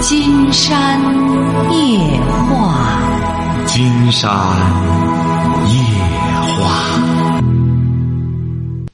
[0.00, 0.98] 金山
[1.70, 1.98] 夜
[2.48, 4.30] 话，金山
[5.68, 5.74] 夜
[6.56, 7.02] 话。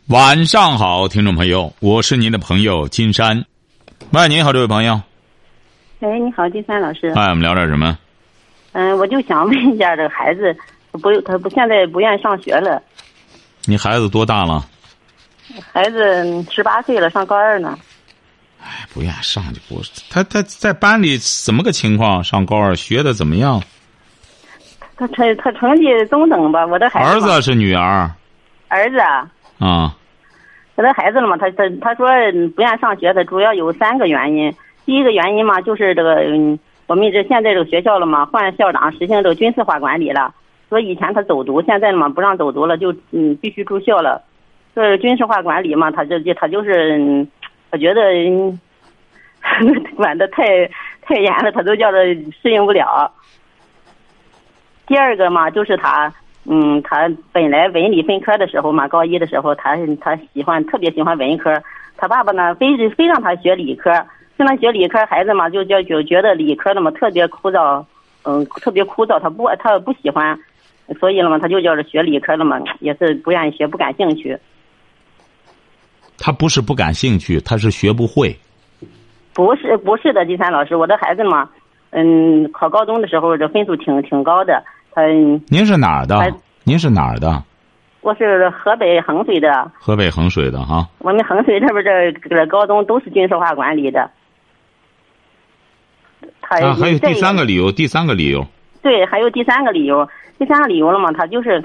[0.09, 3.45] 晚上好，听众朋友，我是您的朋友金山。
[4.11, 5.01] 喂，您好，这位朋友。
[6.01, 7.13] 哎，你好，金山老师。
[7.15, 7.97] 哎，我们聊点什么？
[8.73, 10.57] 嗯，我就想问一下，这个孩子
[10.91, 12.83] 不，他不现在不愿意上学了。
[13.65, 14.67] 你孩子多大了？
[15.73, 17.79] 孩子十八岁了，上高二呢。
[18.67, 22.23] 哎，不愿意上就不是他他在班里怎么个情况？
[22.25, 23.63] 上高二学的怎么样？
[24.97, 27.11] 他成他成绩中等吧，我的孩子。
[27.11, 28.11] 儿子是女儿？
[28.69, 29.31] 儿子啊。
[29.59, 29.97] 啊。
[30.75, 31.37] 我的孩子了嘛？
[31.37, 32.07] 他他他说
[32.55, 34.53] 不愿意上学，他主要有三个原因。
[34.85, 36.17] 第一个原因嘛，就是这个
[36.87, 40.35] 我们这现在这个学校了嘛，换校长实行这个军事化管理了。
[40.69, 44.23] 说以前他走读，现在嘛不让走读了，就嗯必须住校了。
[44.75, 47.27] 这军事化管理嘛，他这他就是
[47.77, 48.01] 我觉得
[49.97, 50.67] 管的太
[51.03, 51.99] 太严了，他都叫他
[52.41, 53.13] 适应不了。
[54.87, 56.11] 第二个嘛，就是他
[56.47, 61.63] 嗯，他本来文理分科的时候嘛，高一的时候他他喜欢特别喜欢文科，
[61.99, 63.91] 他爸爸呢非非让他学理科，
[64.39, 67.85] 让他学理科，孩子嘛就就就觉得理科的嘛特别枯燥，
[68.25, 70.39] 嗯，特别枯燥，他不他不喜欢，
[70.99, 74.39] 所以了嘛他就叫着学理科了嘛，也是不愿意学，不感兴趣。
[76.19, 78.37] 他不是不感兴趣，他是学不会。
[79.35, 81.49] 不是不是的，金山老师，我的孩子嘛，
[81.91, 84.65] 嗯，考高中的时候这分数挺挺高的。
[84.95, 86.17] 嗯您是哪儿的？
[86.65, 87.43] 您是哪儿的？
[88.01, 89.71] 我是河北衡水的。
[89.79, 90.89] 河北衡水的哈。
[90.99, 94.11] 我们衡水这边这这高中都是军事化管理的。
[96.41, 98.47] 他还有第三个理由，第三个理由。
[98.81, 101.13] 对，还有第三个理由，第三个理由了嘛？
[101.13, 101.63] 他就是，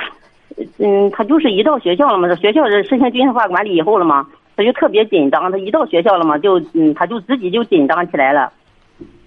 [0.79, 4.27] 嗯，他就是一到学校了嘛，学校是实行军事化管理以后了嘛。
[4.61, 8.53] 他就特别紧张，他一到学校了嘛，就嗯，他就自己就紧张起来了，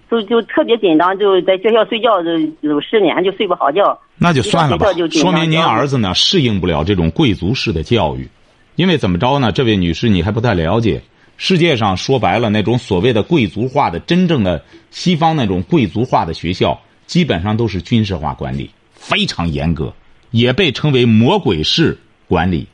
[0.09, 3.99] 就就特别紧张，就在学校睡觉就有失眠，就睡不好觉。
[4.17, 8.29] 那就算了吧，说明您儿子呢适应不了这种贵族式的教育，
[8.77, 9.51] 因为怎么着呢？
[9.51, 11.03] 这位女士你还不太了解，
[11.37, 19.93] 世界上说白了那种所谓的贵族化的真正的西方那种贵族化的学校，基本上都是军事化管理，非常严格，
[20.31, 21.99] 也被称为魔鬼式
[22.29, 22.69] 管理。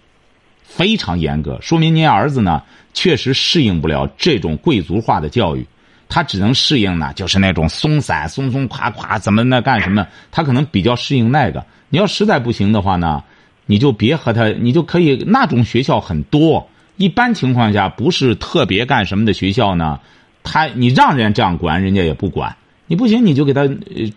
[0.70, 2.62] 非常严格，说明您儿子呢
[2.94, 5.66] 确实适应不了这种贵族化的教育，
[6.08, 10.06] 他只能适应呢就是那种松散、松松垮垮，怎么那干什么？
[10.30, 11.64] 他可能比较适应那个。
[11.88, 13.22] 你要实在不行的话呢，
[13.66, 16.68] 你就别和他，你就可以那种学校很多。
[16.96, 19.98] 一般情况下，不是特别干什么的学校呢，
[20.42, 22.54] 他你让人家这样管，人家也不管。
[22.86, 23.66] 你不行，你就给他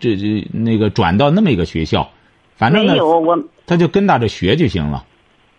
[0.00, 2.10] 这这那个转到那么一个学校，
[2.56, 2.94] 反正呢，
[3.66, 5.04] 他就跟大着学就行了。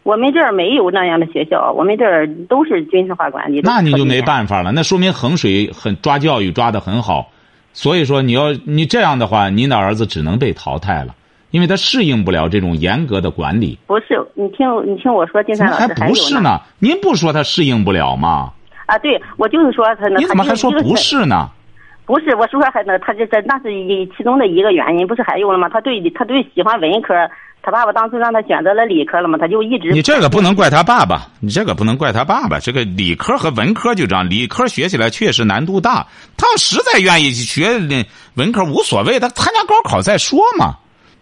[0.06, 3.60] 我们这儿没有那样的学校，我们这儿都是军事化管理。
[3.64, 7.32] 那你就没办法了，那说明衡水很抓教育抓的很好，
[7.74, 11.16] 所以说你要你这样的话，您的儿子只能被淘汰了，
[11.50, 13.80] 因为他适应不了这种严格的管理。
[13.88, 16.62] 不是，你听你听我说，金山老师还不是呢？
[16.78, 18.54] 您不说他适应不了吗？
[18.86, 20.08] 啊，对，我就是说他。
[20.10, 21.50] 你怎么还说不是呢？
[22.06, 25.68] 不是，我说还那他这这那是一其中的一个原因，不是还有了吗？
[25.68, 27.16] 他对他对喜欢文科。
[27.66, 29.90] 他爸爸当初让他选择了理科了嘛，他就一直。
[29.90, 32.60] 你这个不能怪他爸爸，你这个不能怪他爸爸。
[32.60, 36.06] 这个理科和文科就这样，理科学起来确实难度大。
[36.38, 38.06] 他要实在愿意学那
[38.36, 40.76] 文科，无所谓，他参加高考再说嘛。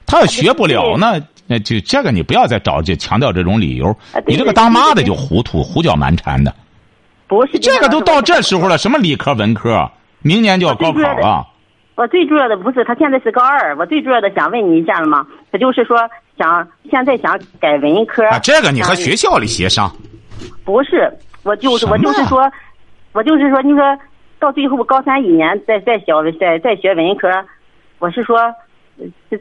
[0.05, 1.13] 他要学不了呢，
[1.47, 3.95] 那就这个你不要再找就强调这种理由。
[4.27, 6.53] 你这个当妈的就糊涂，胡搅蛮缠的。
[7.25, 9.89] 不是这个都到这时候了，什么理科文科，
[10.21, 11.47] 明年就要高考了。
[11.95, 15.97] 我最主要的不是他现在是高二，我最主要的想问你一下了吗，他就是说。
[16.37, 19.93] 想现在想改文科啊，这个你和学校里协商。
[20.65, 21.11] 不是，
[21.43, 22.51] 我就是我就是说，
[23.11, 23.81] 我就是说，你说
[24.39, 27.27] 到最后高三一年再再小再再学文科，
[27.99, 28.37] 我是说，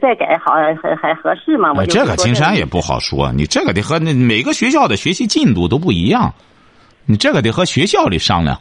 [0.01, 1.73] 再改好还还合适吗？
[1.73, 6.33] 我这个金山也不好说，你这个得和那每个学校的学习进度都不一样，
[7.05, 8.59] 你这个得和学校里商量，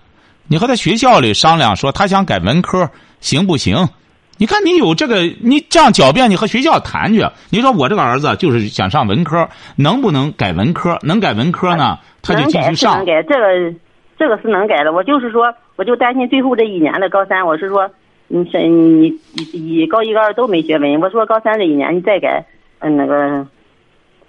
[0.49, 2.89] 你和他学校里商量说他想改文科
[3.21, 3.89] 行不行？
[4.39, 7.25] 你看，你有这个，你这样狡辩，你和学校谈去。
[7.51, 10.99] 你说我这个儿子就是想上文科，能不能改文科？
[11.03, 12.97] 能改文科呢，他就继续上。
[12.97, 13.75] 能改，这个，
[14.19, 14.93] 这个是能改的。
[14.93, 17.89] 我就是说，我就担心最后这一年的高三，我是说，
[18.27, 19.17] 你是你
[19.53, 22.45] 你高一高二都没学文，我说高三这一年你再改，
[22.81, 23.47] 嗯，那个。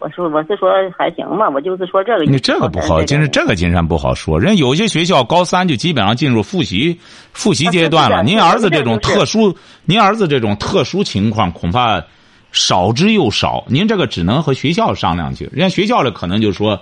[0.04, 2.26] 我说我是说还行吧，我就是说这个。
[2.26, 4.38] 你这个不好，金是这个金山不好说。
[4.38, 7.00] 人有些学校高三就基本上进入复习
[7.32, 8.22] 复习阶段了。
[8.22, 9.56] 您儿子这种特殊，
[9.86, 12.04] 您儿子这种特殊情况恐怕
[12.52, 13.64] 少之又少。
[13.68, 15.46] 您这个只能和学校商量去。
[15.54, 16.82] 人家学校里可能就说，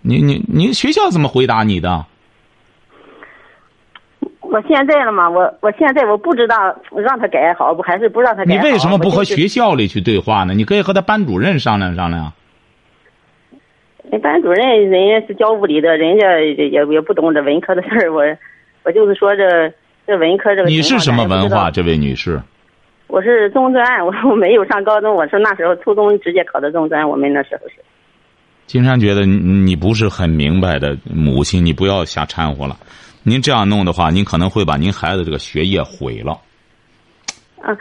[0.00, 2.06] 你你你学校怎么回答你的？
[4.40, 6.56] 我现在了嘛，我我现在我不知道
[6.96, 10.54] 让他改好不，还是不让他改你为什么不和学校里去对话呢？
[10.54, 12.32] 你可以和他班主任商量商量。
[14.12, 18.12] 那班主任人家是教物理的，人家也也也不懂这文科的事儿。
[18.12, 18.22] 我
[18.84, 19.72] 我就是说这
[20.06, 20.68] 这文科这个。
[20.68, 21.70] 你是什么文化，？
[21.70, 22.38] 这位女士？
[23.06, 27.08] 我是中专，我我没有上高中，我是那时候初中直接考的中专。
[27.08, 27.76] 我们那时候是。
[28.66, 32.76] 金山觉得你你不是很明白的母亲，你不要瞎掺和了。
[33.22, 36.38] 您这样弄的话，您可能会把您孩子这个学业毁了。
[37.62, 37.74] 啊，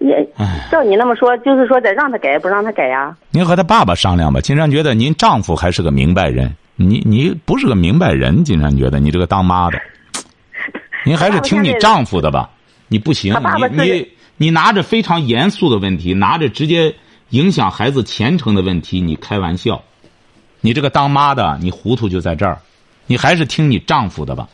[0.00, 0.28] 也
[0.70, 4.40] 照你那么说，就是说得让他改，不让他改呀、您和他爸爸商量吧。
[4.40, 8.44] 金山觉得您丈夫还是个明白人，你你不是个明白人。
[8.44, 9.80] 金山觉得你这个当妈的，
[11.04, 12.50] 您还是听你丈夫的吧。
[12.88, 16.94] 你不行，爸爸你你你拿着非常严肃的问题，拿着直接
[17.30, 19.82] 影响孩子前程的问题，你开玩笑。
[20.60, 22.58] 你这个当妈的，你糊涂就在这儿，
[23.06, 24.48] 你还是听你丈夫的吧。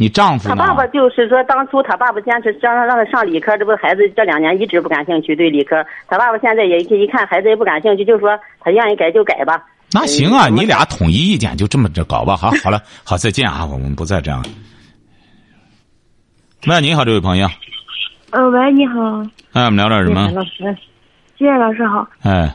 [0.00, 0.48] 你丈夫？
[0.48, 5.84] 他爸爸就是说，当初他爸爸坚持让让他上理科，这不孩子这两年一直不感兴趣对理科。
[6.08, 8.30] 他爸爸现在也一看孩子也不感兴趣，就说
[8.60, 9.62] 他愿意改就改吧。
[9.92, 12.34] 那行啊，嗯你俩统一意见就这么着搞吧。
[12.34, 14.42] 好，好了，好，再见啊，我们不再这样。
[16.66, 17.46] 喂，你好，这位朋友，
[18.30, 20.30] 呃，喂，你好，哎，我们聊点什么？
[20.30, 20.74] 老师，
[21.36, 22.08] 谢谢老师好。
[22.22, 22.50] 哎，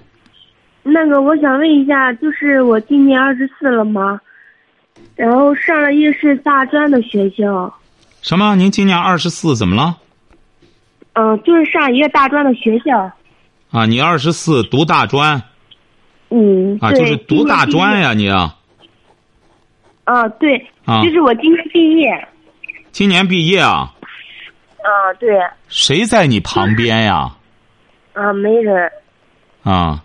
[0.82, 4.20] 那个，我想问一下，就是我今年二十四了嘛，
[5.16, 7.74] 然后上了一个是大专的学校，
[8.22, 8.56] 什么？
[8.56, 9.98] 您今年二十四，怎么了？
[11.14, 13.12] 嗯、就是上一个大专的学校，
[13.72, 15.42] 啊，你二十四读大专
[16.30, 18.58] 嗯，啊，就是读大专呀，你啊。
[20.04, 22.28] 啊，对，啊就是我今年毕业。
[22.92, 23.94] 今年毕业啊？
[24.78, 27.36] 啊，对，谁在你旁边呀？
[28.14, 28.92] 啊，没人，
[29.64, 30.04] 啊，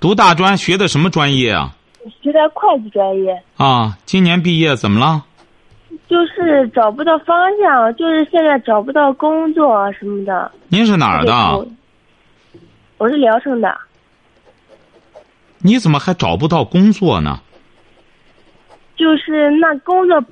[0.00, 1.76] 读大专学的什么专业啊？
[2.20, 5.24] 学的会计专业，啊，今年毕业怎么了？
[6.08, 10.50] 就是找不到方向，就是现在找不到工作什么的。
[10.68, 11.32] 您是哪儿的？
[11.32, 11.66] 我
[12.98, 13.76] 我是聊城的。
[15.58, 17.40] 你怎么还找不到工作呢？
[18.94, 20.22] 就是那工作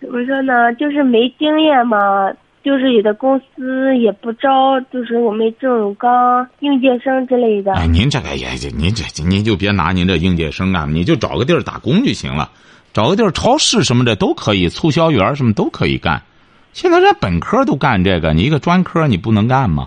[0.00, 0.72] 怎么说呢？
[0.74, 2.32] 就是没经验嘛，
[2.66, 7.72] 就是有的公司也不招，就是我们这种刚应届生之类的。
[7.74, 12.50] 哎，您这个也，您这您就别拿您这应届生干，你就找个地儿打工就行了，
[12.92, 16.20] 找个地儿超市什么的都可以，促销员什么都可以干。
[16.72, 19.86] 现在人本科都干这个，你一个专科你不能干吗？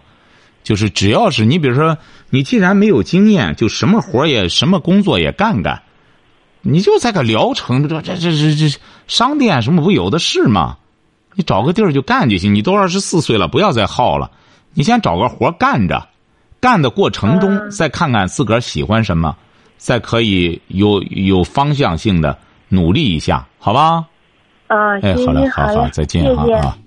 [0.64, 1.98] 就是只要是你，比如说
[2.30, 5.82] 你既然没有经验，就什么活也什么工作也干干，
[6.62, 10.78] 你就在个聊城这这这这这商店什么不有的是吗？
[11.40, 12.54] 你找个地儿就干就行。
[12.54, 14.30] 你都二十四岁了，不要再耗了，
[14.74, 16.06] 你先找个活干着，
[16.60, 19.34] 干的过程中嗯再看看自个儿喜欢什么，
[19.78, 22.38] 再可以有有方向性的
[22.68, 24.04] 努力一下，好吧？
[24.68, 26.36] 啊，哎，好嘞好好，再见谢谢。
[26.36, 26.78] 哈啊。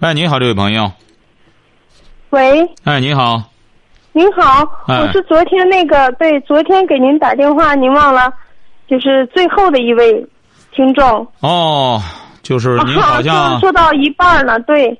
[0.00, 0.92] 哎，你好，这位朋友。
[2.28, 3.42] 喂，哎，你好。
[4.12, 8.30] 您好，哎我是昨天那个对，昨天给您打电话，您忘了，
[8.86, 10.26] 就是最后的一位
[10.72, 11.26] 听众。
[11.40, 12.02] 哦，
[12.44, 14.96] 就是 您好像是说到一半了，对，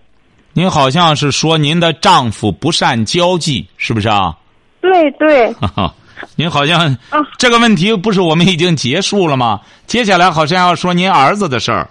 [0.53, 4.35] 您好像是说您的丈夫不善交际，是不是啊？
[4.81, 5.55] 对对，
[6.37, 9.61] 您好像啊这个问题不是我们已经结束了吗？
[9.87, 11.89] 接下来好像要说您儿子的事儿。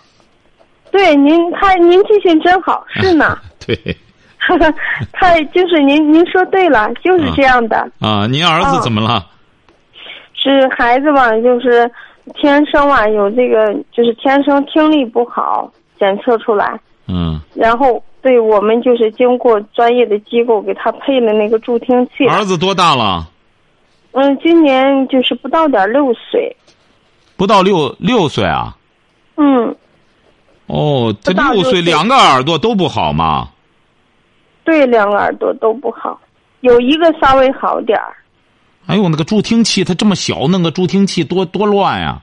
[0.91, 3.75] 对，您他您记性真好， 是呢，对
[5.13, 9.25] 他就是您您说对了，就是这样的，啊，您儿子哦怎么了？
[10.35, 11.89] 是孩子吧，就是
[12.35, 23.27] 天生啊有这个，就是天生听力不好，检测出来，嗯，然后对我们就是经过专业的机构给他配了那个助听器，儿子多大了？
[24.13, 26.55] 嗯，今年就是不到点六岁，
[27.35, 28.77] 不到六六岁啊？
[29.35, 29.75] 嗯，
[30.67, 33.49] 哦，这六岁六岁两个耳朵都不好吗？
[34.63, 36.17] 对，两个耳朵都不好，
[36.61, 38.15] 有一个稍微好点儿。
[38.85, 42.21] 哎呦，那个助听器它这么小，弄个助听器多多乱呀！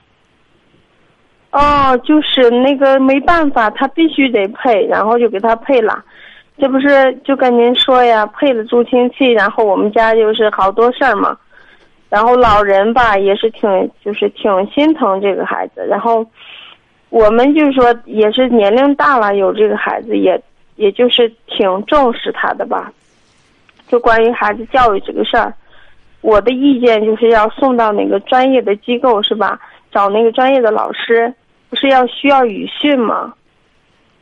[1.51, 6.03] 哦，就是那个没办法，他必须得配，然后就给他配了。
[6.57, 11.35] 这不是就跟您说呀，配了助听器，然后我们家就是好多事儿嘛。
[12.09, 16.25] 然后老人吧也是挺就是挺心疼这个孩子，然后
[17.09, 20.41] 我们就是说也是年龄大了有这个孩子也
[20.75, 22.91] 也就是挺重视他的吧。
[23.87, 25.53] 就关于孩子教育这个事儿，
[26.21, 29.59] 我的意见就是要送到哪个专业的机构是吧？
[29.91, 31.33] 找那个专业的老师，
[31.69, 33.33] 不是要需要语训吗？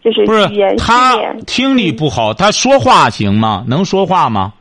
[0.02, 1.40] 就是不是语言训他练。
[1.46, 3.66] 听力不好，他说话行吗？
[3.68, 4.54] 能说话吗？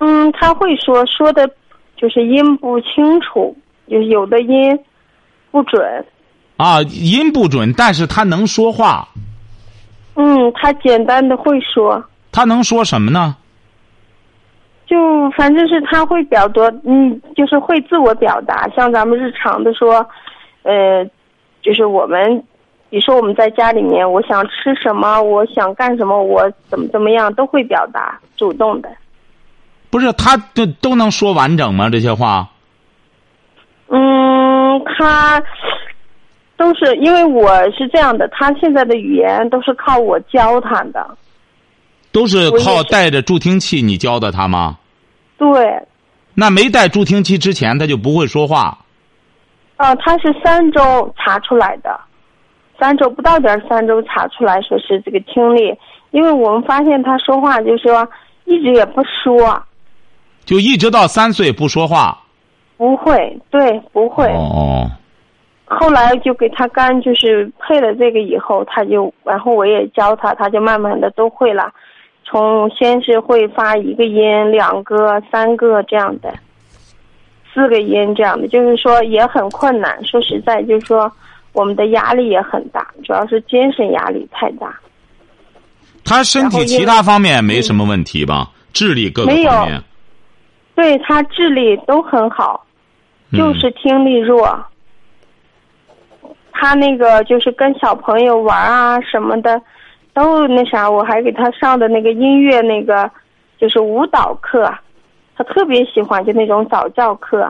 [0.00, 1.48] 嗯，他会说，说的
[1.96, 3.56] 就是音不清楚，
[3.88, 4.78] 就是有的音
[5.50, 6.04] 不准。
[6.58, 9.08] 啊，音不准，但是他能说话。
[10.14, 12.04] 嗯，他简单的会说。
[12.30, 13.34] 他能说什么呢？
[14.88, 19.96] 就反正是他会表多，嗯，就是会自我表达，像咱们日常的说，
[20.62, 21.04] 呃，
[21.60, 22.42] 就是我们，
[22.88, 28.88] 比如说我们在家里面，我想吃什么，我想干什么，我怎么怎么样，都会表达，主动的。
[29.90, 31.90] 不是，他都都能说完整吗？
[31.90, 32.48] 这些话？
[33.88, 35.42] 嗯，他
[36.56, 41.06] 都是因为我是这样的，他现在的语言都是靠我教他的。
[42.18, 44.76] 都是靠带着助听器你教的他吗？
[45.38, 45.48] 对。
[46.34, 48.76] 那没带助听器之前他就不会说话。
[49.76, 51.96] 啊，他是三周查出来的，
[52.76, 55.72] 三周不到点三周查出来说是这个听力，
[56.10, 58.04] 因为我们发现他说话就说
[58.46, 59.62] 一直也不说。
[60.44, 62.18] 就一直到三岁不说话。
[62.76, 64.26] 不会，对，不会。
[64.32, 64.90] 哦。
[65.66, 71.70] 后来就给他干，就是配了这个以后，他就，然后我也教他，他就慢慢的都会了。
[72.30, 76.30] 从先是会发一个音、两个、三个这样的，
[77.54, 80.04] 四个音这样的，就是说也很困难。
[80.04, 81.10] 说实在，就是说
[81.52, 84.78] 我们的压力也很大，主要是精神压力太大。
[86.04, 88.50] 他身体其他方面没什么问题吧？
[88.74, 89.82] 智力各个方面。
[90.74, 92.62] 对他智力都很好，
[93.32, 94.62] 就是听力弱。
[96.52, 99.58] 他那个就是跟小朋友玩啊什么的。
[100.18, 103.08] 都那啥，我还给他上的那个音乐那个，
[103.56, 104.68] 就是舞蹈课，
[105.36, 107.48] 他特别喜欢，就那种早教课，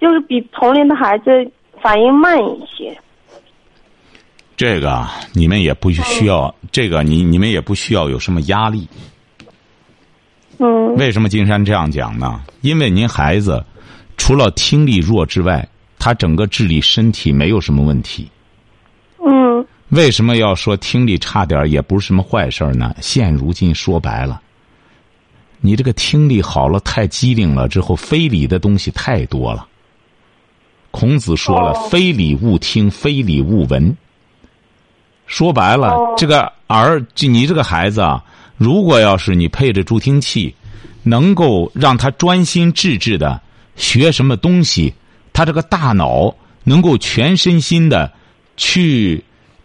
[0.00, 1.24] 就是比同龄的孩子
[1.82, 2.96] 反应慢一些。
[4.56, 8.88] 这个你们也不需要，这个你你们也不需要有什么压力。
[10.58, 10.94] 嗯。
[10.94, 12.40] 为什么金山这样讲呢？
[12.60, 13.64] 因为您孩子
[14.16, 18.30] 除了听力弱之外，他整个智力、身体没有什么问题。
[19.88, 19.96] 嗯。
[19.96, 22.94] 为什么要说听力差点也不是什么坏事呢？
[23.00, 24.40] 现如今说白了，
[25.60, 29.66] 你这个听力好了，太机灵了之后，非礼的东西太多了。
[30.90, 33.96] 孔子说了：“非礼勿听，非礼勿闻。”
[35.26, 38.24] 说白了，这个儿，就你这个孩子啊，
[38.56, 40.54] 如果要是你配着助听器，
[41.02, 43.40] 能够让他专心致志的
[43.74, 44.94] 学什么东西，
[45.32, 48.12] 他这个大脑能够全身心的
[48.56, 49.22] 去。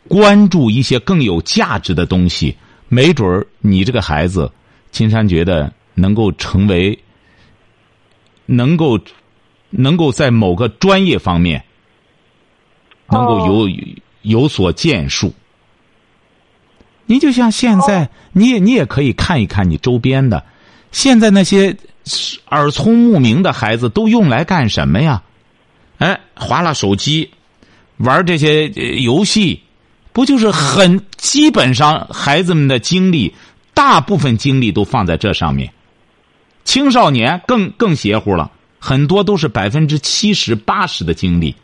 [0.09, 2.57] 关注一些更有价值的东西，
[2.89, 4.51] 没准儿你这个孩子，
[4.89, 6.97] 金山觉得能够成为，
[8.47, 8.99] 能够，
[9.69, 11.63] 能够在某个专业方面，
[13.07, 13.69] 能够有
[14.23, 15.31] 有所建树。
[17.05, 20.43] 你就像现在，你也你也可以看一看你周边的，
[20.91, 21.77] 现在那些
[22.49, 25.21] 耳聪目明的孩子都用来干什么呀？
[25.99, 27.29] 哎，划拉手机，
[27.97, 28.69] 玩这些
[29.03, 29.61] 游戏。
[30.11, 33.33] 不就是很基本上，孩子们的精力，
[33.73, 35.71] 大部分精力都放在这上面。
[36.65, 41.55] 青少年更更邪乎了，很多都是百分之七十八十的精力，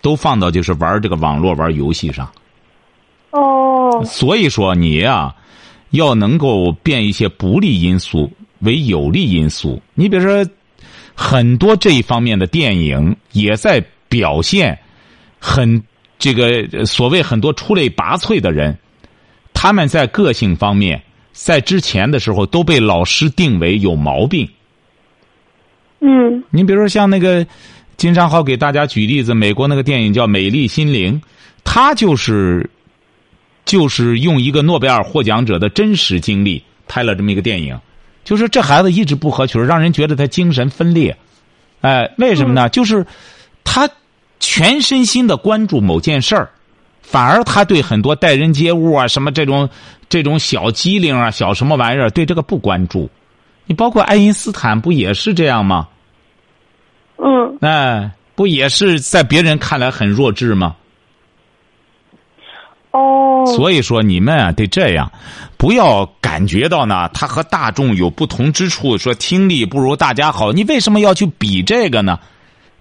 [0.00, 2.30] 都放到就是玩这个网络、玩游戏上。
[3.30, 4.04] 哦。
[4.04, 5.34] 所以说你呀，
[5.90, 9.80] 要能够变一些不利因素为有利因素。
[9.94, 10.46] 你比如说，
[11.14, 14.76] 很多这一方面的电影也在表现
[15.38, 15.82] 很。
[16.22, 18.78] 这个所谓很多出类拔萃的人，
[19.52, 21.02] 他们在个性方面，
[21.32, 24.48] 在之前的时候都被老师定为有毛病。
[25.98, 27.44] 嗯，你比如说像那个
[27.96, 31.20] 金昌浩给大家举例子，美国那个电影叫《美丽心灵》，
[31.64, 32.70] 他就是
[33.64, 37.76] 就是用一个诺贝尔获奖者的真实经历拍了这么一个电影，
[38.22, 41.16] 就是这孩子一直不合群，让人觉得他精神分裂。
[41.80, 42.68] 哎，为什么呢？
[42.68, 43.04] 就是
[43.64, 43.90] 他。
[44.42, 46.50] 全身心的关注某件事儿，
[47.00, 49.70] 反而他对很多待人接物啊，什么这种
[50.08, 53.08] 这种小机灵啊，小什么玩意儿，对这个不关注。
[53.66, 55.86] 你包括爱因斯坦不也是这样吗？
[57.18, 57.56] 嗯。
[57.60, 60.74] 哎，不也是在别人看来很弱智吗？
[62.90, 63.46] 哦。
[63.46, 65.10] 所以说你们啊得这样，
[65.56, 72.18] 不要感觉到呢他和大众有不同之处，说听力不如大家好，你为什么要去比这个呢？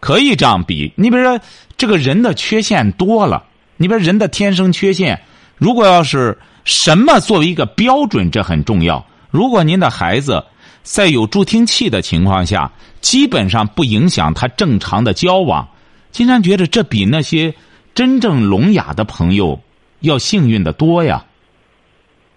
[0.01, 1.39] 可以这样比，你比如说，
[1.77, 3.45] 这个人的缺陷多了，
[3.77, 5.21] 你比如人的天生缺陷，
[5.55, 9.05] 如果要是什么作为一个标准，这很重要。
[9.29, 10.43] 如果您的孩子
[10.81, 15.67] 在有助听器的情况下，基本上不影响他正常的交往，
[16.11, 17.53] 金山觉得这比那些
[17.93, 19.61] 真正聋哑的朋友
[19.99, 21.23] 要幸运的多呀，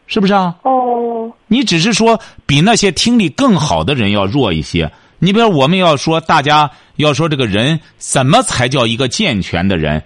[0.06, 0.54] 是不是啊？
[0.62, 1.32] 哦。
[1.46, 4.92] 你只是说比那些听力更好的人要弱一些。
[5.24, 10.02] 你比如我们要说，大家要说这个人怎么才叫一个健全的人？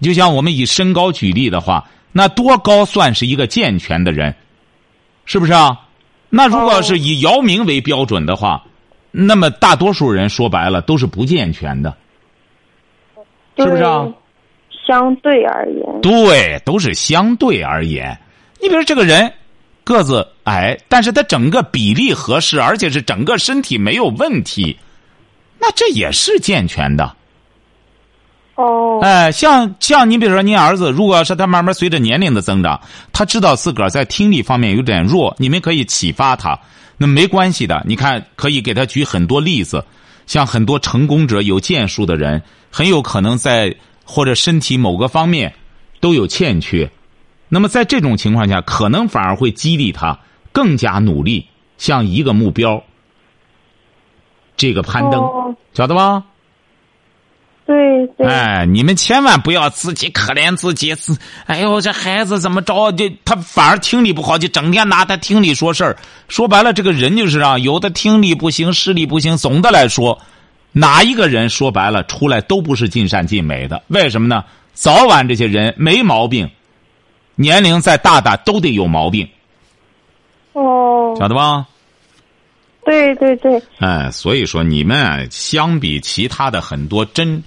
[0.00, 4.34] 就像我们以身高举例的话，那多高算是一个健全的人？
[5.24, 5.82] 是不是啊？
[6.28, 8.64] 那如果是以姚明为标准的话，
[9.12, 11.96] 那么大多数人说白了都是不健全的，
[13.56, 14.04] 是不是啊？
[14.86, 18.18] 相对而言，对，都是相对而言。
[18.60, 19.32] 你比如这个人
[19.86, 24.76] 个子矮，但是他整个比例合适，而且是整个身体没有问题，
[25.60, 27.14] 那这也是健全的。
[28.56, 32.80] 哦，哎，像像你比如说，您儿子，如果要是他慢慢随着年龄的增长，
[33.12, 36.58] 他知道自个儿在听力方面有点弱，你们可以启发他，
[36.98, 37.80] 那没关系的。
[37.86, 39.84] 你看，可以给他举很多例子，
[40.26, 43.74] 像很多成功者、有建树的人，很有可能在。
[44.08, 45.52] 或者身体某个方面
[45.98, 46.88] 都有欠缺，
[47.48, 50.18] 那么在这种情况下，可能反而会激励他
[50.52, 51.46] 更加努力，
[51.78, 52.82] 向一个目标
[54.56, 55.22] 这个攀登，
[55.72, 56.24] 晓得吧？
[57.66, 58.26] 对对。
[58.26, 62.92] 哎，你们千万不要自己可怜自己，自哎呦，这孩子怎么着？
[62.92, 65.96] 这他反而听力不好，就整天拿他听力说事儿。
[66.28, 69.36] 说白了，这个人就是啊，有的听力不行，视力不行。
[69.36, 70.20] 总的来说。
[70.78, 73.82] 哪一个人说白了出来都不是尽善尽美的？
[73.86, 74.44] 为什么呢？
[74.74, 76.50] 早晚这些人没毛病，
[77.36, 79.28] 年龄再大大都得有毛病。
[80.52, 81.66] 哦，晓得吧？
[82.84, 83.62] 对对对。
[83.78, 87.42] 哎，所以说你们相比其他的很多真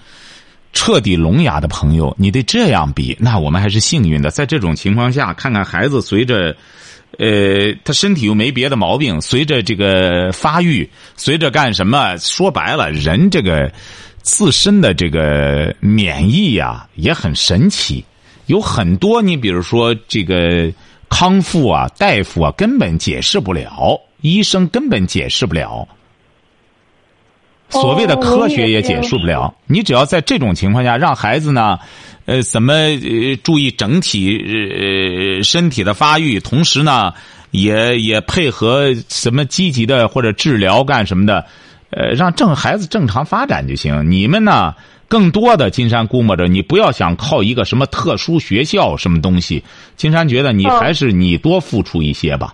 [0.72, 4.30] 彻底聋哑的朋友，你得这样比，那我们还是幸运的。
[4.30, 6.56] 在这种情况下，看看孩子随着。
[7.18, 12.16] 呃，他身体又没别的毛病，随着这个发育，随着干什么？
[12.18, 13.70] 说白了，人这个
[14.22, 18.06] 自身的这个免疫呀也很神奇，
[18.50, 20.72] 有很多你比如说这个
[21.08, 25.88] 康复啊，大夫啊根本解释不了，医生根本解释不了，
[27.70, 29.54] 所谓的科学也解释不了。
[29.68, 31.78] 你只要在这种情况下让孩子呢。
[32.26, 36.40] 呃，怎么呃注意整体呃身体的发育？
[36.40, 37.12] 同时呢，
[37.50, 41.44] 也也配合什么积极的或者治疗干什么的？
[41.90, 44.12] 呃，让正孩子正常发展就行。
[44.12, 44.76] 你们呢，
[45.10, 49.62] 更多的金山估摸着，你不要想靠一个什么特殊学校什么东西。
[49.98, 52.54] 金山觉得你还是你多付出一些吧。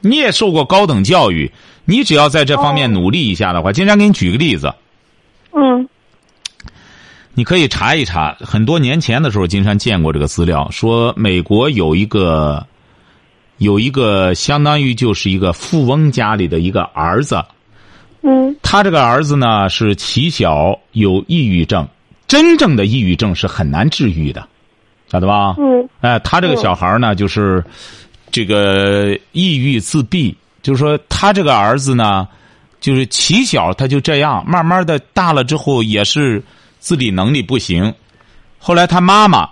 [0.00, 1.50] 你也受过高等教育，
[1.86, 4.72] 你只要在这方面努力一下的话，金山给你举个例子。
[5.52, 5.88] 嗯。
[7.36, 12.64] 你可以查一查，很多年前的时候，金山见过这个资料，说美国有一个，
[13.56, 17.42] 有一个相当于就是一个富翁家里的一个儿子，
[18.24, 21.86] 嗯，他这个儿子呢是起小有抑郁症，
[22.26, 24.48] 真正的抑郁症是很难治愈的，
[25.08, 25.54] 晓得吧？
[25.58, 27.62] 嗯，哎，他这个小孩呢就是
[28.32, 32.26] 这个抑郁自闭，就是说他这个儿子呢，
[32.80, 36.42] 就是起小他就这样，慢慢的大了之后也是。
[36.84, 37.94] 自理能力不行，
[38.58, 39.48] 后来他妈妈，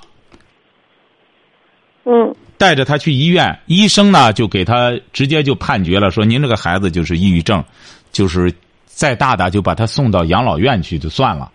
[2.04, 7.64] 嗯，带着他去医院，医生呢就给他直接就判决了，说您这个孩子就是抑郁症，
[8.12, 8.54] 就是
[8.86, 11.50] 再大大就把他送到养老院去就算了。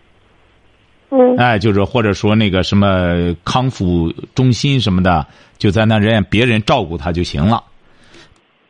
[1.10, 5.26] 嗯，哎，就是或者说那个什么康复中心什么的，
[5.58, 7.64] 就在那人别人照顾他就行了。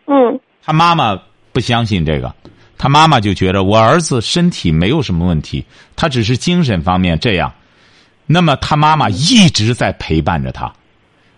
[0.05, 1.19] 嗯，他妈妈
[1.51, 2.31] 不相信这个。
[2.77, 7.51] 他妈妈就觉得我儿子身体没有什么问题，他只是精神方面这样。
[8.27, 10.71] 那么他妈妈一直在陪伴着他，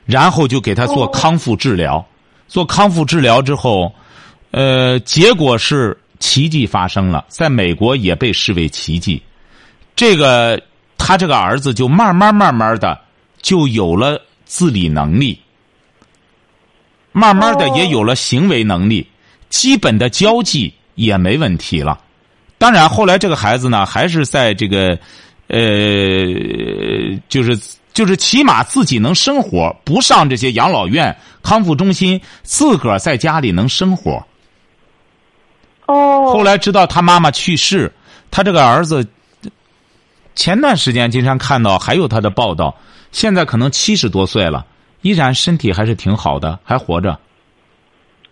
[0.06, 2.06] 然后就给他做康复治疗。
[2.50, 3.94] 做康复治疗之后，
[4.52, 9.22] 呃，结果是奇迹发生了，在美国也被视为奇迹。
[9.96, 10.62] 这个
[10.98, 13.00] 他这个儿子就慢慢慢慢的
[13.42, 15.40] 就有了自理能力，
[17.12, 19.08] 慢慢的也有了行为能力，
[19.50, 20.74] 基本的交际。
[20.96, 21.98] 也没问题了，
[22.58, 25.00] 当然后来这个孩子呢，还是在这个，
[25.48, 25.58] 呃，
[27.30, 27.58] 就是
[27.94, 34.22] 就是起码自己能生活，不上这些养老院、康复中心，自个儿在家里能生活。
[35.94, 36.32] 哦。
[36.32, 37.92] 后来知道他妈妈去世，
[38.30, 39.06] 他这个儿子，
[40.36, 42.76] 前段时间经常看到还有他的报道，
[43.12, 44.66] 现在可能七十多岁了，
[45.02, 47.18] 依然身体还是挺好的，还活着。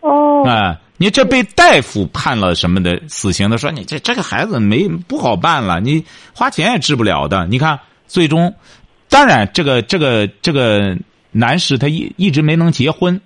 [0.02, 0.44] 哦。
[0.48, 0.78] 哎。
[1.00, 3.60] 你这被大夫判了什么的死刑的？
[3.60, 7.46] 说你这这个孩子没不好办了，你花钱也治不了的。
[7.46, 8.52] 你看，最终，
[9.08, 10.98] 当然这个这个这个
[11.30, 13.22] 男士他一一直没能结婚。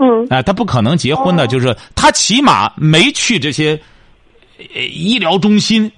[0.00, 0.26] 嗯。
[0.30, 3.80] 哎，他不可能结婚的，就是他起码没去这些
[4.74, 5.92] 医疗中心，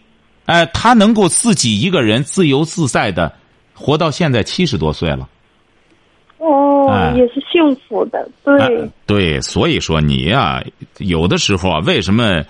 [0.45, 3.33] 哎，他能够自己一个人自由自在的
[3.75, 5.29] 活到现在七十多岁了。
[6.39, 8.91] 哦，也是幸福的，对。
[9.07, 10.63] 对，所以说你呀，
[10.99, 12.45] 有的时候啊，为什么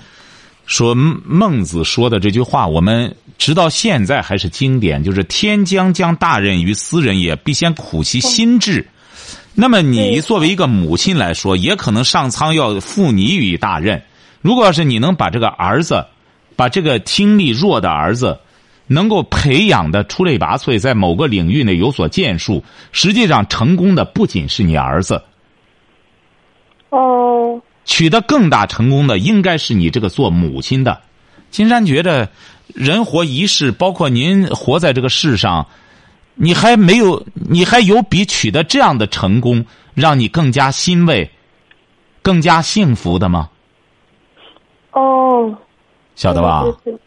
[0.64, 8.86] 说孟子说的这句话，我们直到现在还是经典，就是“天将降大任于斯人也，必先苦其心志。”
[9.54, 14.02] 那么你作为一个母亲来说，也可能上苍要负你于大任。
[14.40, 16.06] 如果要是你能把这个儿子，
[16.56, 18.40] 把这个听力弱的儿子，
[18.86, 25.22] 能够培养的出类拔萃，在某个领域内有所建树，实际上成功的不仅是你儿子。
[26.88, 27.60] 哦。
[27.84, 31.00] 取得更大成功的，应该是你这个做母亲的。
[31.50, 32.30] 金山觉得，
[32.68, 35.66] 人活一世，包括您活在这个世上。
[36.34, 39.64] 你还没有，你还有比取得这样的成功
[39.94, 41.30] 让你更加欣慰、
[42.22, 43.50] 更加幸福的吗？
[44.92, 45.54] 哦，
[46.16, 46.64] 晓得吧？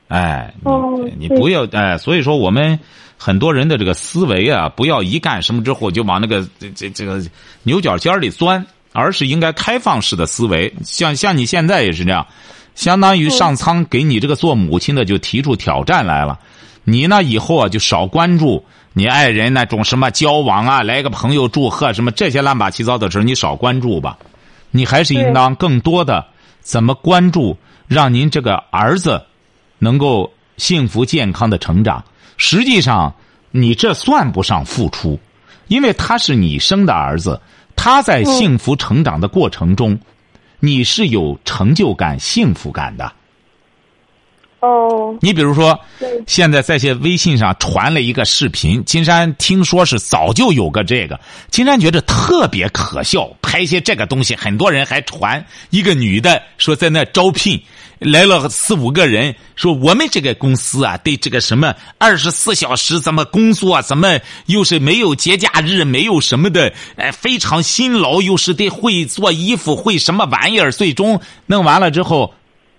[0.08, 2.80] 哎，你你不要哎，所以说我们
[3.18, 7.24] 很多人的这个思维啊，不要一干什么之后就往那个这这这个
[7.64, 10.72] 牛角尖里钻，而是应该开放式的思维。
[10.84, 12.26] 像像你现在也是这样，
[12.76, 16.40] 相当于上苍给你这个做母亲的就提出挑战来了，
[16.84, 18.64] 你呢以后啊就少关注。
[18.98, 24.18] 你爱人那种什么交往啊，来个朋友祝贺什么这些乱八七八糟的事你少关注吧。
[24.72, 26.26] 你还是应当更多的
[26.62, 29.22] 怎么关注，让您这个儿子
[29.80, 32.02] 能够幸福健康的成长。
[32.38, 33.14] 实际上，
[33.52, 35.20] 你这算不上付出，
[35.68, 37.42] 因为他是你生的儿子，
[37.76, 40.00] 他在幸福成长的过程中，
[40.62, 43.12] 你是有成就感、幸福感的。
[44.66, 45.80] 哦，你比如说，
[46.26, 51.20] 现在在些微信上传了一个视频，金山听说是早就有个这个，
[51.52, 57.62] 金山觉得特别可笑，拍些这个东西，很多人还传一个女的说在那招聘，
[58.00, 72.34] 来了四五个人，说我们这个公司啊，对这个什么二十四小时怎么工作，怎么又是没有节假日，没有什么的，哎，非常辛劳，又是得会做衣服，会什么玩意儿，最终弄完了之后。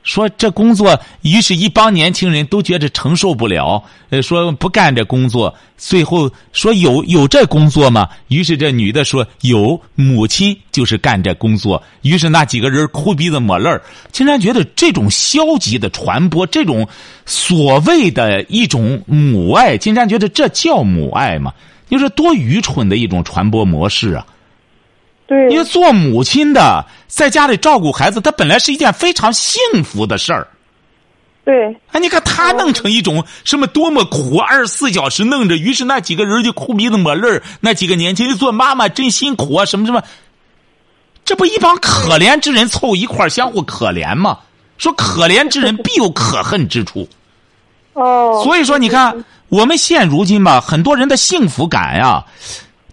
[0.07, 5.53] 说这工作，于是一帮年轻人都觉得承受不了，呃，说不干这工作。
[5.77, 8.09] 最后说有有这工作吗？
[8.29, 11.83] 于是这女的说有，母亲就是干这工作。
[12.03, 16.87] 于是那几个人哭鼻子抹泪儿，竟然觉得这种消极的传播，这种
[17.27, 21.53] 所谓的一种母爱，竟然觉得这叫母爱吗？
[21.89, 24.25] 你说多愚蠢的一种传播模式啊！
[25.27, 30.47] 对，因为做母亲的在家里照顾孩子，他本来是一件非常幸福的事儿。
[31.45, 37.43] 对，哎，你看他弄成一种什么多么苦，二十四小时弄着，于是那几个人就哭鼻子抹泪儿。
[37.61, 40.03] 那几个年轻人做妈妈真辛苦啊，什么什么，
[41.25, 44.39] 这不一帮可怜之人凑一块相互可怜吗？
[44.79, 47.09] 说可怜之人必有可恨之处。
[47.95, 52.25] 哦，所以说你看，我们现如今吧，很多人的幸福感呀，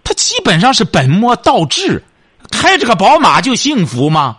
[0.02, 2.02] 他基本上是本末倒置。
[2.54, 4.38] 开着个宝马就幸福吗？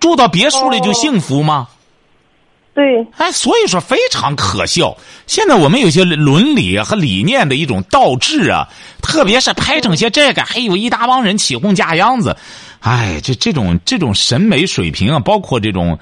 [0.00, 1.68] 住到别墅里就幸福吗？
[2.72, 3.04] 对。
[3.16, 4.96] 哎，所以说非常可笑。
[5.26, 8.68] 现在我们有些伦理和理念的一种倒置啊，
[9.02, 12.36] 特别是拍成些这个，还有一大帮人起哄架秧子。
[12.78, 15.98] 哎，这这种这种审美水平啊，包括这种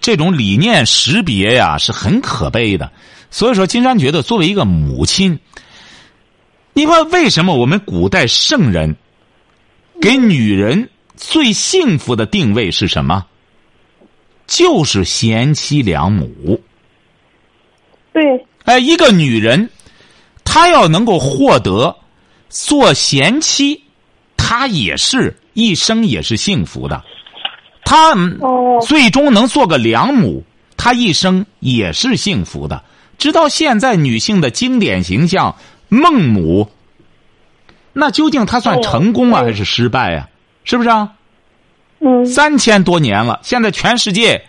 [0.00, 2.92] 这种理念识别呀，是很可悲的。
[3.28, 5.40] 所以说，金山觉得作为一个母亲，
[6.72, 8.96] 你说为什么我们古代圣人？
[10.00, 13.26] 给女人最幸福的定位是什么？
[14.46, 16.60] 就是贤妻良母。
[18.12, 18.46] 对。
[18.64, 19.70] 哎，一个女人，
[20.44, 21.96] 她要能够获得
[22.48, 23.82] 做贤妻，
[24.36, 27.02] 她也是一生也是幸福的。
[27.84, 28.14] 她
[28.82, 30.44] 最终能做个良母，
[30.76, 32.82] 她一生也是幸福的。
[33.18, 35.56] 直到现在，女性的经典形象
[35.88, 36.70] 孟母。
[37.98, 40.28] 那究竟他算成功啊，还是失败呀？
[40.64, 41.12] 是不是啊？
[42.00, 42.26] 嗯。
[42.26, 44.44] 三千多年了，现在全世界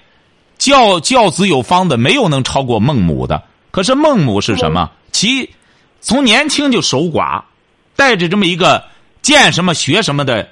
[0.57, 3.41] 教教子有方的没有能超过孟母的。
[3.71, 4.91] 可是孟母是什么？
[5.13, 5.49] 其
[6.01, 7.41] 从年轻就守寡，
[7.95, 8.83] 带着这么一个
[9.21, 10.49] 见什么学什么的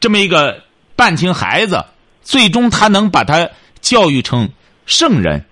[0.00, 0.62] 这么一个
[0.96, 1.84] 半青孩子，
[2.22, 3.50] 最终他能把他
[3.82, 4.48] 教育成
[4.86, 5.44] 圣人，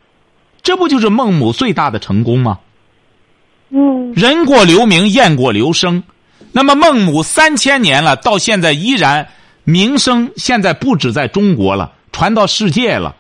[0.63, 2.61] 这不就是孟母最大的成功吗？
[3.69, 4.15] 嗯。
[4.15, 6.03] 人过留名，雁过留声。
[6.53, 9.27] 那么孟母三千年了，到现在依然
[9.65, 13.17] 名声现在不止在中国了，传到世界了。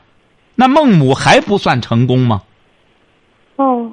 [0.54, 2.42] 那孟母还不算成功吗？
[3.56, 3.90] 哦，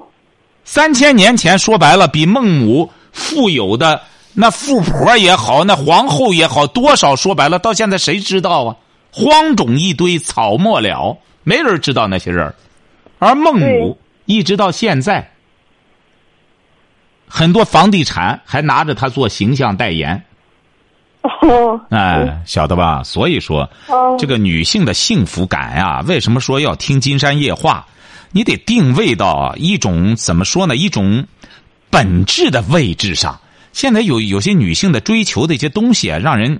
[0.65, 4.01] 三千年前说白了，比孟母富有的
[4.33, 8.75] 那富婆也好，那皇后也好，多少说白了，到现在谁知道啊？
[9.11, 12.53] 荒冢一堆草没了，没人知道那些人
[13.17, 15.31] 而孟母一直到现在。
[17.29, 20.21] 很多房地产还拿着他做形象代言。
[21.21, 21.79] 哦。
[21.89, 23.03] 哎，晓得吧？
[23.03, 27.85] 所以说，哦这个女性的幸福感呀、为什么说要听金山夜话？
[28.31, 30.75] 你得定位到一种怎么说呢？
[30.75, 31.25] 一种
[31.89, 33.39] 本质的位置上。
[33.71, 36.59] 现在有有些女性的追求的一些东西啊，让人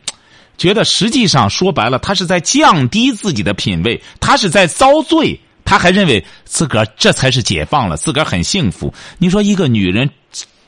[0.58, 8.93] 觉得实际上说白了，她是在降低自己的品位，她是在遭罪，她还认为自个儿这才是解放了，自个儿很幸福。
[9.17, 10.10] 你说一个女人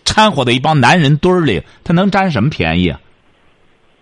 [0.05, 2.99] 掺和到一帮男人堆儿里，她能占什么便宜啊？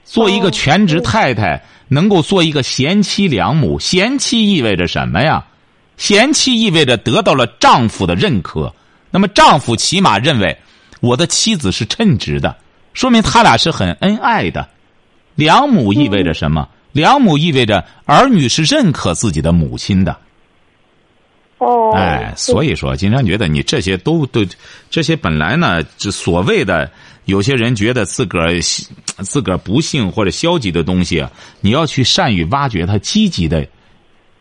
[0.06, 5.46] 做一个全职太太，能够做一个贤妻良母，贤妻意味着什么呀？
[5.98, 8.74] 贤妻意味着得到了丈夫的认可，
[9.12, 10.58] 那么丈夫起码认为
[11.02, 12.56] 我的妻子是称职的，
[12.94, 14.68] 说明他俩是很恩爱的。
[15.36, 16.68] 良母意味着什么？
[16.92, 20.18] 良母意味着儿女是认可自己的母亲的。
[21.60, 24.46] 哦，哎，所以说，金山觉得你这些都都，
[24.90, 26.90] 这些本来呢，这所谓的
[27.26, 33.68] 有些人觉得自个儿自个儿不幸或者消极的东西啊，你要去善于挖掘它积极的，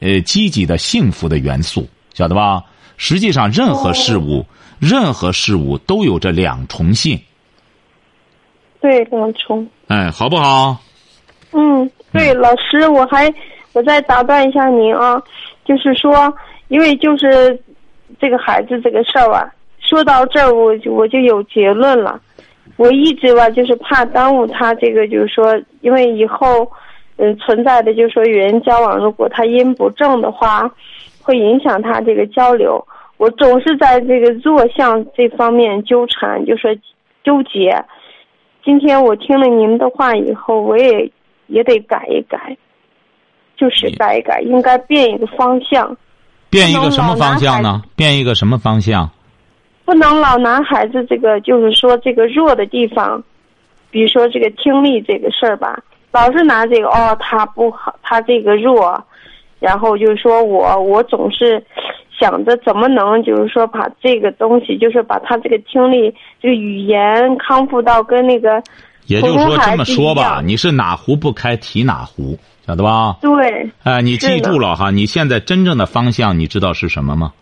[0.00, 2.62] 呃，积极的幸福的元素，晓得吧？
[2.96, 4.44] 实际上，任何事物，
[4.78, 7.20] 任何事物都有着两重性，
[8.80, 9.68] 对两重。
[9.88, 10.76] 哎，好不好？
[11.52, 13.32] 嗯，对，老师，我还
[13.72, 15.20] 我再打断一下您啊，
[15.64, 16.32] 就是说，
[16.68, 17.58] 因为就是
[18.20, 19.50] 这个孩子这个事儿啊，
[19.80, 22.20] 说到这儿我就我就有结论了。
[22.76, 26.70] 我一直吧就是怕耽误他这个，就是说，因为以后
[27.16, 30.70] 嗯存在的就是说与人交往，如果他音不正的话，
[31.20, 32.86] 会影响他这个交流。
[33.16, 36.70] 我总是在这个弱项这方面纠缠，就说
[37.24, 37.84] 纠结。
[38.62, 41.10] 今天我听了您的话以后，我也
[41.48, 42.56] 也得改一改，
[43.56, 45.96] 就是改一改，应该变一个方向，
[46.50, 47.82] 变一个什么方向呢？
[47.96, 49.10] 变一个什么方向？
[49.84, 53.22] 不能老拿孩子这个就是说这个弱的地方，
[53.90, 55.78] 比如说这个听力这个事儿吧，
[56.12, 59.02] 老是拿这个哦他不好，他这个弱，
[59.60, 61.64] 然后就是说我我总是
[62.18, 68.62] 想着怎么能就是说把这个东西，就是把他这个听力这个语言康复到跟那个
[69.06, 73.16] 也就是说，这么说吧，你是哪壶不开提哪壶，晓得吧？
[73.22, 77.32] 对哎，你记住了哈，你现在真正的方向，你知道是什么吗？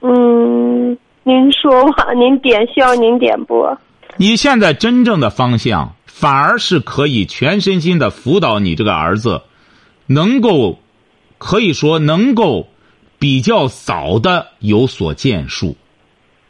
[0.00, 3.78] 嗯，您说吧，您点需要您点播。
[4.16, 9.42] 你现在真正的方向，反而是可以全身心的辅导你这个儿子，
[10.06, 10.80] 能够，
[11.38, 12.66] 可以说能够
[13.20, 15.76] 比较早的有所建树。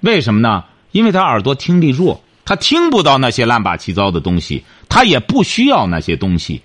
[0.01, 0.65] 为什么呢？
[0.93, 6.63] 因为他耳朵听力弱，他听不到那些乱八七糟的东西，他也不需要那些东西，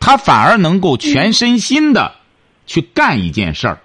[0.00, 2.12] 他反而能够全身心的
[2.66, 3.78] 去干一件事儿，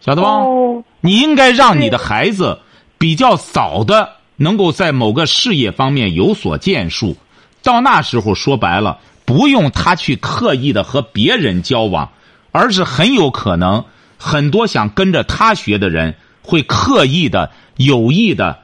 [0.00, 0.28] 晓得吧？
[0.28, 2.60] 哦，你应该让你的孩子
[2.96, 7.16] 比较早的能够在某个事业方面有所建树，
[7.62, 12.10] 到那时候说白了，不用他去刻意的和别人交往，
[12.52, 13.84] 而是很有可能
[14.16, 18.60] 很多想跟着他学的人会刻意的、有意的、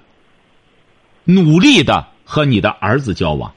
[1.24, 3.52] 努力的和你的儿子交往，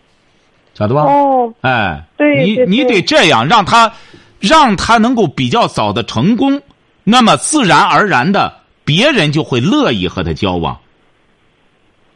[0.74, 1.02] 晓得吧？
[1.04, 3.92] 哦，哎，对对你你得这样让他，
[4.40, 6.62] 让他能够比较早的成功，
[7.04, 8.54] 那么自然而然的，
[8.84, 10.78] 别人就会乐意和他交往。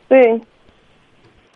[0.07, 0.41] 对，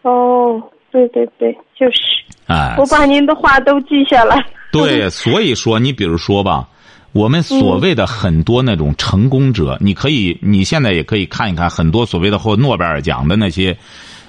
[0.02, 2.00] 哦，对对对，就是，
[2.48, 4.44] 哎，我把您的话都记下来。
[4.72, 6.68] 对，所以说，你比如说吧，
[7.12, 13.78] 我们所谓的很多那种成功者，你可以，你现在也可以看一看很多所谓的获诺贝尔奖的那些，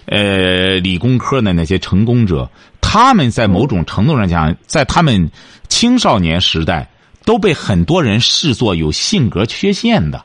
[0.06, 2.48] 呃，理工科的那些成功者，
[2.80, 5.30] 他们在某种程度上讲，在他们
[5.68, 6.88] 青少年时代，
[7.24, 10.24] 都被很多人视作有性格缺陷的。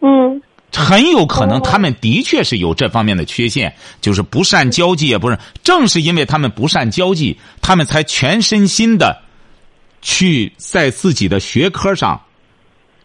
[0.00, 0.40] 嗯，
[0.72, 5.38] 很有可能他们的确是有这方面的缺陷，就是不善交际，也不是。
[5.62, 9.20] 正是因为他们不善交际，他们才全身心的
[10.00, 12.18] 去在自己的学科上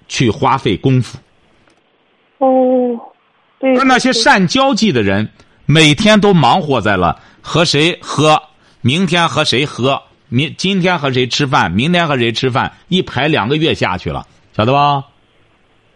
[0.07, 1.17] 去花费功夫。
[2.37, 3.12] 哦，对。
[3.77, 5.29] 而那些善交际的人，
[5.65, 8.41] 每天都忙活在了和谁喝，
[8.81, 15.03] 明天和谁喝，明今天和谁吃饭，明天和谁吃饭，一排两个月下去了，晓得吧？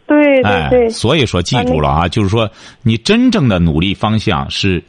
[0.08, 2.50] 对对哎，对，所以说记住了啊，就是说
[2.82, 4.82] 你真正的努力方向是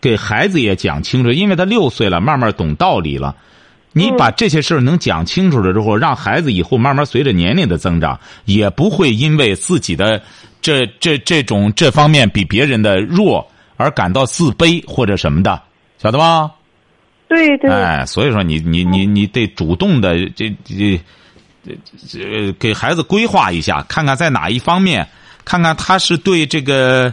[0.00, 3.36] 给孩子也讲清楚，因为他六岁了，慢慢懂道理了。
[3.92, 10.20] 你把这些事儿能讲清楚了之后，让孩子以后慢慢随着年龄的增长，也不会因为自己的
[10.64, 13.46] 这这这种这方面比别人的弱
[13.76, 15.60] 而感到自卑或者什么的，
[15.98, 16.50] 晓得吧？
[17.28, 20.98] 对对，哎，所以说你你你你得主动的这这
[21.66, 25.06] 这这给孩子规划一下，看看在哪一方面，
[25.44, 27.12] 看看他是对这个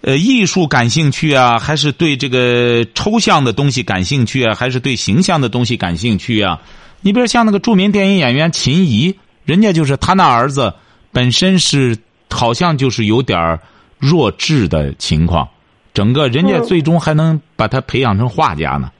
[0.00, 6.60] 呃，艺术感兴趣啊，还是对这个抽象的东西感兴趣啊，还是对形象的东西感兴趣啊？
[7.02, 10.74] 你比如像那个著名电影演员秦怡，人家就是他那儿子
[11.12, 11.96] 本身是
[12.30, 13.58] 好像就是有点
[13.98, 15.48] 弱智的情况，
[15.92, 18.90] 整个人家最终还能把他培养成画家呢。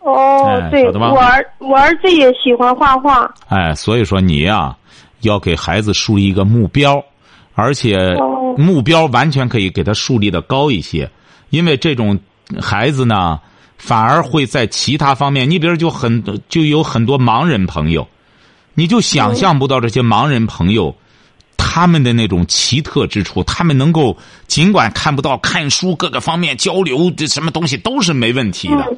[0.00, 3.32] 哦，对，我儿我儿子也喜欢画画。
[3.48, 4.76] 哎，所以说你呀，
[5.20, 7.02] 要给孩子树立一个目标，
[7.54, 8.14] 而且
[8.58, 11.10] 目标完全可以给他树立的高一些，
[11.48, 12.20] 因为这种
[12.60, 13.40] 孩子呢，
[13.78, 18.06] 反而会在其他方面，你比如就很就有很多盲人朋友，
[18.74, 20.94] 你就想象不到这些盲人朋友
[21.74, 28.96] 他们的那种奇特之处，他们能够尽管看不到，看书各个方面交流这什么东西都是没问题的。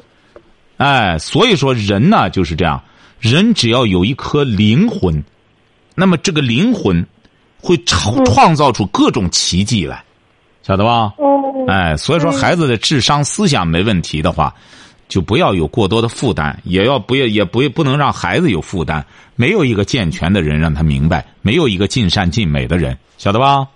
[0.77, 2.79] 哎，所以说人呢就是这样，
[3.19, 5.23] 人只要有一颗灵魂，
[5.95, 7.03] 那么这个灵魂
[7.59, 10.03] 会创创造出各种奇迹来，
[10.61, 11.11] 晓得吧？
[11.17, 11.65] 哦。
[11.67, 14.53] 哎，所以说孩子的智商思想没问题的话，
[15.07, 19.05] 就不要有过多的负担，也要不要也不不能让孩子有负担。
[19.35, 23.67] 没有一个健全的人让他明白，没有一个尽善尽美的人，晓得吧？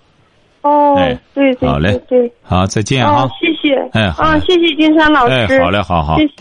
[0.61, 0.95] 哦，
[1.33, 3.27] 对对，好嘞，对，好，再见啊！
[3.39, 6.33] 谢谢，哎，啊，谢谢金山老师，哎，好嘞，好好，谢谢。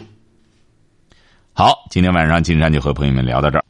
[1.54, 3.64] 好，今天晚上金山就和朋友们聊到这儿。